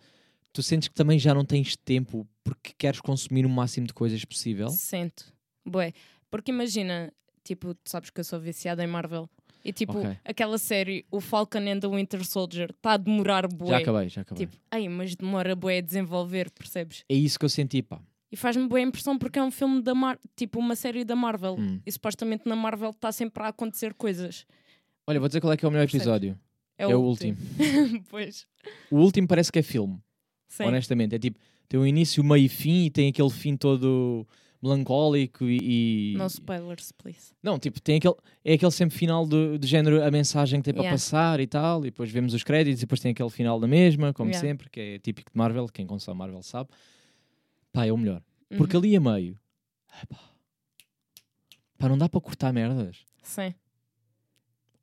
[0.53, 4.23] tu sentes que também já não tens tempo porque queres consumir o máximo de coisas
[4.23, 4.69] possível?
[4.69, 5.33] Sento.
[5.65, 5.91] Bué.
[6.31, 7.11] Porque imagina,
[7.43, 9.27] tipo, tu sabes que eu sou viciada em Marvel.
[9.65, 10.17] E tipo, Ok.
[10.23, 13.69] aquela série, o Falcon and the Winter Soldier, está a demorar bué.
[13.71, 14.45] Já acabei, já acabei.
[14.47, 17.03] Tipo, ai, mas demora bué a desenvolver, percebes?
[17.09, 17.99] É isso que eu senti, pá.
[18.31, 21.55] E faz-me boa impressão porque é um filme da Mar tipo uma série da Marvel.
[21.59, 21.81] Hum.
[21.85, 24.45] E supostamente na Marvel está sempre a acontecer coisas.
[25.07, 26.05] Olha, vou dizer qual é que é o melhor Percebes?
[26.05, 26.39] episódio.
[26.79, 27.37] É, É o último.
[28.09, 28.47] pois.
[28.89, 29.99] O último parece que é filme,
[30.47, 30.63] Sim.
[30.63, 31.13] honestamente.
[31.15, 31.37] É tipo,
[31.67, 34.25] tem um início, meio e fim e tem aquele fim todo
[34.63, 36.13] melancólico e.
[36.13, 37.33] e- No spoilers, please.
[37.43, 40.73] Não, tipo, tem aquele, é aquele sempre final do, do género, a mensagem que tem
[40.73, 40.95] para Yeah.
[40.95, 44.13] passar e tal, e depois vemos os créditos e depois tem aquele final da mesma,
[44.13, 44.47] como Yeah.
[44.47, 46.69] sempre, que é típico de Marvel, quem consome Marvel sabe.
[47.73, 48.21] Pá, é o melhor.
[48.57, 48.83] Porque Uhum.
[48.83, 49.37] ali a meio,
[50.01, 50.19] epá,
[51.77, 52.97] pá, não dá para cortar merdas.
[53.23, 53.53] Sim.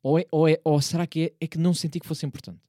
[0.07, 2.61] Ou, é, ou, é, ou será que é, é que não senti que fosse importante?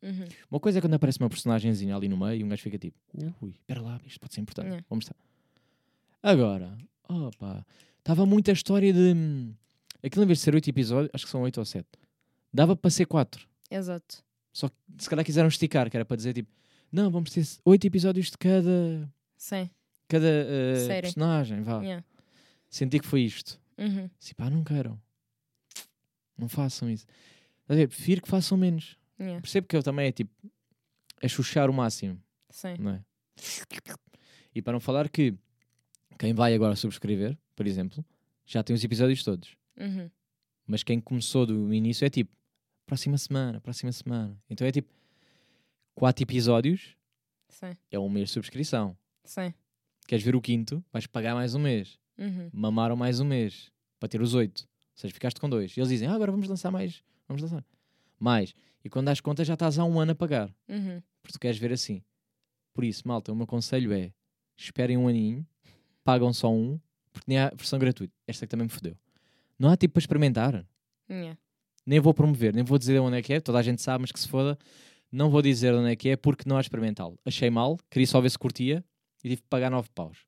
[0.00, 0.24] Uhum.
[0.48, 2.96] Uma coisa é quando aparece uma personagemzinha ali no meio e um gajo fica tipo,
[3.42, 4.66] ui, espera lá, isto pode ser importante.
[4.68, 4.86] Yeah.
[4.88, 5.16] Vamos estar.
[6.22, 7.66] Agora, opa,
[7.98, 9.14] estava muita história de.
[9.16, 9.52] hum,
[10.00, 11.84] Aquilo em vez de ser 8 episódios, acho que são 8 ou 7.
[12.54, 13.48] Dava para ser 4.
[13.68, 14.22] Exato.
[14.52, 16.48] Só que se calhar quiseram esticar, que era para dizer tipo,
[16.92, 19.68] não, vamos ter 8 episódios de cada, Sim.
[20.06, 21.02] cada Série.
[21.02, 21.62] personagem.
[21.62, 21.80] Vá.
[21.82, 22.04] Yeah.
[22.70, 23.60] Senti que foi isto.
[23.76, 24.08] Uhum.
[24.22, 25.00] Assim, pá, não queiram.
[26.36, 27.06] Não façam isso.
[27.62, 27.88] Estás a ver?
[27.88, 28.96] Prefiro que façam menos.
[29.18, 29.40] Yeah.
[29.40, 30.30] Percebo que eu também é tipo,
[31.20, 32.20] é chuchar o máximo.
[32.50, 32.76] Sim.
[32.78, 33.04] não é?
[34.54, 35.34] E para não falar que
[36.18, 38.04] quem vai agora subscrever, por exemplo,
[38.46, 39.56] já tem os episódios todos.
[39.76, 40.10] Uhum.
[40.66, 42.34] Mas quem começou do início é tipo,
[42.86, 44.38] próxima semana, próxima semana.
[44.48, 44.88] Então é tipo,
[45.94, 46.96] quatro episódios
[47.48, 47.76] Sim.
[47.90, 48.96] é um mês de subscrição.
[49.24, 49.52] Sim.
[50.06, 51.98] Queres ver o quinto, vais pagar mais um mês.
[52.16, 52.48] Uhum.
[52.52, 54.66] Mamaram mais um mês para ter os oito.
[54.96, 55.76] Ou seja, ficaste com dois.
[55.76, 57.02] E eles dizem, ah, agora vamos lançar mais.
[57.28, 57.62] Vamos lançar.
[58.18, 58.54] Mais.
[58.82, 60.48] E quando das contas já estás há um ano a pagar.
[60.68, 61.02] Uhum.
[61.22, 62.02] porque tu queres ver assim.
[62.72, 64.12] Por isso, malta, o meu conselho é
[64.56, 65.46] esperem um aninho,
[66.02, 66.80] pagam só um,
[67.12, 68.14] porque nem há versão gratuita.
[68.26, 68.96] Esta que também me fodeu.
[69.58, 70.66] Não há tipo para experimentar.
[71.10, 71.38] Yeah.
[71.84, 74.12] Nem vou promover, nem vou dizer onde é que é, toda a gente sabe, mas
[74.12, 74.58] que se foda.
[75.12, 77.18] Não vou dizer onde é que é porque não há experimental.
[77.24, 78.84] Achei mal, queria só ver se curtia
[79.22, 80.26] e tive que pagar 9 paus.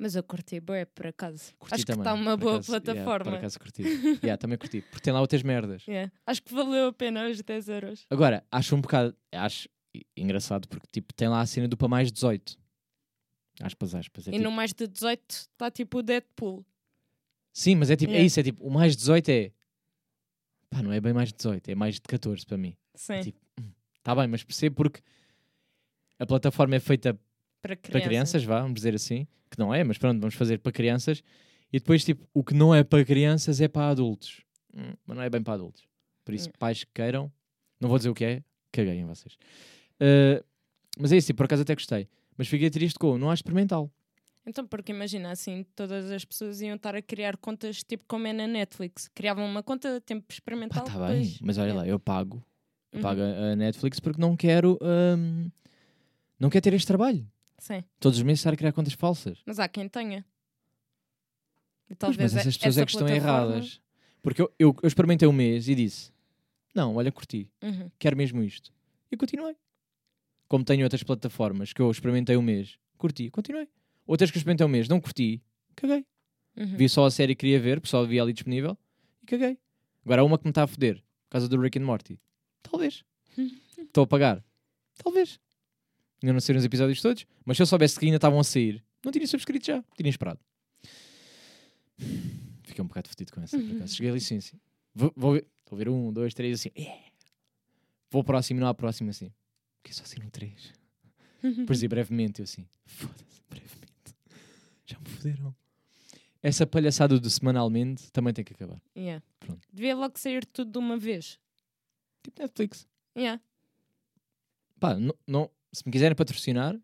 [0.00, 1.52] Mas eu curti bué, por acaso.
[1.58, 3.24] Curti Acho que também, está uma boa acaso, yeah, plataforma.
[3.32, 3.82] por acaso curti.
[4.22, 4.80] yeah, também curti.
[4.82, 5.82] Porque tem lá outras merdas.
[5.88, 6.12] Yeah.
[6.24, 8.06] Acho que valeu a pena os 10 euros.
[8.08, 9.16] Agora, acho um bocado.
[9.32, 9.68] Acho
[10.16, 12.56] engraçado porque tipo, tem lá a cena do para mais 18.
[13.60, 14.28] Aspas, aspas.
[14.28, 16.64] É e tipo- no mais de 18 está tipo o Deadpool.
[17.52, 18.26] Sim, mas é tipo, é Yeah.
[18.26, 19.52] isso, é tipo, o mais 18 é.
[20.70, 22.76] Pá, não é bem mais de 18, é mais de 14 para mim.
[22.94, 23.20] Sim.
[23.20, 23.40] Tipo,
[24.04, 25.00] Tá bem, mas percebo porque
[26.20, 27.18] a plataforma é feita
[27.60, 27.90] para crianças.
[27.90, 29.26] para crianças, vá, vamos dizer assim.
[29.50, 31.22] Que não é, mas pronto, vamos fazer para crianças.
[31.72, 34.42] E depois, tipo, o que não é para crianças é para adultos.
[34.74, 35.82] Hum, mas não é bem para adultos.
[36.24, 36.58] Por isso, Yeah.
[36.58, 37.32] pais que queiram,
[37.80, 39.34] não vou dizer o que é, caguei em vocês.
[40.00, 40.44] Uh,
[40.98, 42.08] mas é isso, tipo, por acaso até gostei.
[42.36, 43.90] Mas fiquei triste com, não há experimental.
[44.46, 48.32] Então, porque imagina assim, todas as pessoas iam estar a criar contas tipo como é
[48.32, 49.08] na Netflix.
[49.14, 50.84] Criavam uma conta tempo Pá, experimental.
[50.84, 51.82] tá bem, mas olha Yeah.
[51.82, 52.42] lá, eu pago.
[52.90, 53.02] Eu Uhum.
[53.02, 54.78] pago a Netflix porque não quero.
[54.80, 55.50] hum,
[56.40, 57.26] não quero ter este trabalho.
[57.58, 57.82] Sim.
[58.00, 59.42] Todos os meses estar a criar contas falsas.
[59.44, 60.24] Mas há quem tenha.
[61.90, 63.80] E Pois, talvez mas essas é- pessoas essa é que estão plataforma- erradas.
[64.22, 66.12] Porque eu, eu, eu experimentei um mês e disse:
[66.74, 67.90] Não, olha, curti, Uhum.
[67.98, 68.72] quero mesmo isto.
[69.10, 69.56] E continuei.
[70.48, 73.68] Como tenho outras plataformas que eu experimentei um mês, curti, continuei.
[74.06, 75.42] Outras que eu experimentei um mês, não curti,
[75.76, 76.04] caguei.
[76.56, 76.76] Uhum.
[76.76, 78.76] Vi só a série que queria ver, porque só havia ali disponível,
[79.22, 79.58] e caguei.
[80.04, 82.18] Agora há uma que me está a foder, por causa do Rick and Morty.
[82.62, 83.04] Talvez.
[83.78, 84.44] Estou a pagar.
[85.02, 85.38] Talvez.
[86.22, 88.82] Ainda não saíram os episódios todos, mas se eu soubesse que ainda estavam a sair,
[89.04, 90.40] não tinha subscrito já, tinha esperado.
[92.64, 93.58] Fiquei um bocado fodido com essa.
[93.58, 93.94] por acaso.
[93.94, 94.58] Cheguei ali sim, assim.
[94.94, 96.70] Vou, vou ver, vou ver um, dois, três, assim.
[96.76, 97.02] Yeah.
[98.10, 99.32] Vou ao próximo e não há próximo, assim.
[99.82, 100.72] Porque só saíram três.
[101.42, 102.66] Depois dizia brevemente, eu assim.
[102.84, 104.14] Foda-se, brevemente.
[104.86, 105.54] Já me foderam.
[106.42, 108.80] Essa palhaçada do semanalmente também tem que acabar.
[108.96, 109.22] Yeah.
[109.40, 109.66] Pronto.
[109.72, 111.38] Devia logo sair tudo de uma vez.
[112.22, 112.86] Tipo Netflix.
[113.16, 113.40] Yeah.
[114.80, 116.78] Pá, não, não- se me quiserem patrocinar,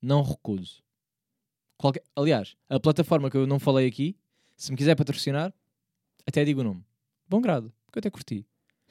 [0.00, 0.82] não recuso.
[1.76, 4.16] Qualquer, aliás, a plataforma que eu não falei aqui,
[4.56, 5.52] se me quiser patrocinar,
[6.26, 6.84] até digo o nome.
[7.28, 8.46] Bom grado, porque eu até curti.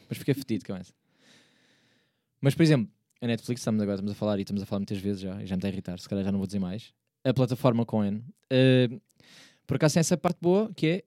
[0.08, 0.94] Mas fiquei fedido com essa.
[2.42, 4.98] Mas, por exemplo, a Netflix, estamos agora estamos a falar e estamos a falar muitas
[4.98, 6.94] vezes já, e já me está a irritar, se calhar já não vou dizer mais.
[7.24, 8.90] A plataforma Coen, eh,
[9.68, 11.04] por acaso tem essa parte boa que é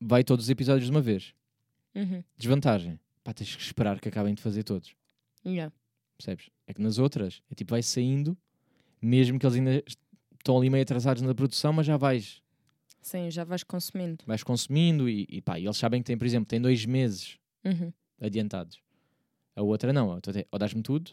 [0.00, 1.34] vai todos os episódios de uma vez.
[1.94, 2.22] Uhum.
[2.38, 4.94] Desvantagem, pá, tens que esperar que acabem de fazer todos.
[5.44, 5.72] Yeah.
[6.20, 6.50] Percebes?
[6.66, 8.36] É que nas outras, é tipo, vai saindo,
[9.00, 9.98] mesmo que eles ainda est-
[10.38, 12.42] estão ali meio atrasados na produção, mas já vais,
[13.00, 14.22] Sim, já vais consumindo.
[14.26, 17.38] vais consumindo e, e pá, e eles sabem que tem, por exemplo, tem dois meses
[17.64, 17.90] Uhum.
[18.20, 18.82] adiantados.
[19.56, 20.20] A outra não, a
[20.52, 21.10] ou dás-me tudo,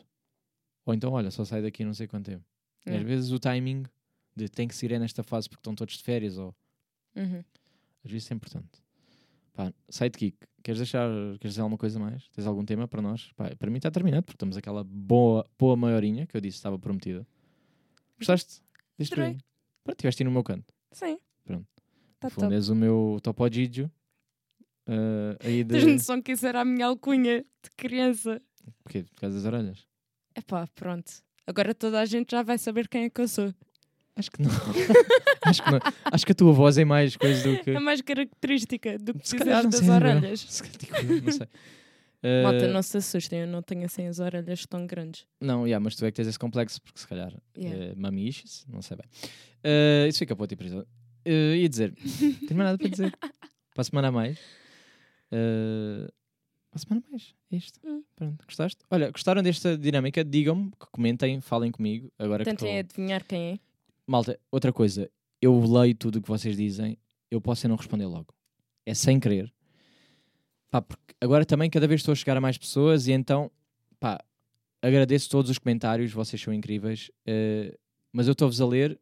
[0.85, 2.43] ou então, olha, só sai daqui não sei quanto tempo.
[2.85, 3.07] E às Yeah.
[3.09, 3.83] vezes o timing
[4.35, 6.53] de tem que ser é nesta fase porque estão todos de férias, ou
[7.15, 7.43] Uhum.
[8.03, 8.81] às vezes é importante.
[9.57, 12.29] Pá, sidekick, queres deixar, queres dizer alguma coisa mais?
[12.29, 13.31] Tens algum tema para nós?
[13.35, 16.77] Pá, para mim está terminado, porque estamos aquela boa, boa maiorinha que eu disse estava
[16.77, 17.25] prometida.
[18.19, 18.61] Gostaste?
[18.99, 19.39] Diz para mim.
[19.83, 20.71] Pronto, estiveste no meu canto.
[20.91, 21.17] Sim.
[21.43, 21.65] Pronto.
[22.19, 22.53] Tá No fundo, top.
[22.55, 23.89] és o meu topo Gigio.
[24.87, 25.73] eh, aí de.
[25.73, 28.39] Tens noção que isso era a minha alcunha de criança.
[28.83, 29.05] Porquê?
[29.05, 29.87] Por causa das orelhas?
[30.35, 31.11] Epá, pronto.
[31.47, 33.51] Agora toda a gente já vai saber quem é que eu sou.
[34.17, 34.49] Acho que não.
[35.45, 35.79] Acho que não.
[36.05, 37.69] Acho que a tua voz é mais coisa do que.
[37.71, 40.39] É mais característica do que Se calhar, não das sei, orelhas.
[40.39, 41.47] Se calhar, digo, não sei.
[42.23, 45.27] Eh, Malta, não se assustem, eu não tenho assim as orelhas tão grandes.
[45.39, 47.77] Não, yeah, mas tu é que tens esse complexo, porque se calhar Yeah.
[47.77, 47.95] yeah.
[48.01, 49.05] mami issues, não sei bem.
[49.63, 50.87] Eh, isso fica para outro episódio.
[51.27, 53.11] Uh, ia dizer, tens mais nada para dizer?
[53.21, 54.39] Para a semana a mais.
[55.31, 56.07] Eh,
[56.71, 57.35] para a semana a mais.
[57.51, 57.79] É isto.
[57.85, 58.03] Hum.
[58.15, 58.79] Pronto, gostaste?
[58.89, 60.23] Olha, gostaram desta dinâmica?
[60.23, 62.11] Digam-me, que comentem, falem comigo.
[62.17, 63.59] Agora que Tentem estou- adivinhar quem é.
[64.07, 66.97] Malta, outra coisa, eu leio tudo o que vocês dizem,
[67.29, 68.33] eu posso não responder logo.
[68.85, 69.53] É sem querer.
[70.71, 73.51] Pá, porque agora também cada vez estou a chegar a mais pessoas e então,
[73.99, 74.23] pá,
[74.81, 77.77] agradeço todos os comentários, vocês são incríveis, eh,
[78.13, 78.97] mas eu estou-vos a ler,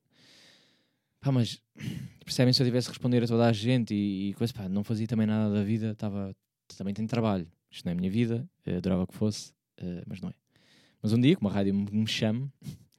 [1.22, 1.62] pá, mas
[2.26, 4.84] percebem se eu tivesse a responder a toda a gente e, e coisa, pá, não
[4.84, 6.36] fazia também nada da vida, estava,
[6.76, 10.20] também tenho trabalho, isto não é a minha vida, eh, adorava que fosse, eh, mas
[10.20, 10.34] não é.
[11.02, 12.52] Mas um dia, como a rádio me chame,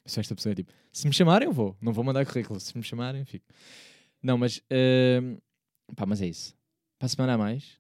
[0.06, 2.82] só esta pessoa tipo, se me chamarem eu vou, não vou mandar currículo, se me
[2.82, 3.46] chamarem fico.
[4.22, 5.20] Não, mas, eh,
[5.94, 6.54] pá, mas é isso.
[6.98, 7.78] Para a semana a mais,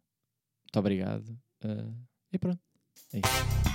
[0.64, 1.38] muito obrigado.
[1.64, 1.84] eh,
[2.32, 2.60] e pronto,
[3.12, 3.65] é isso.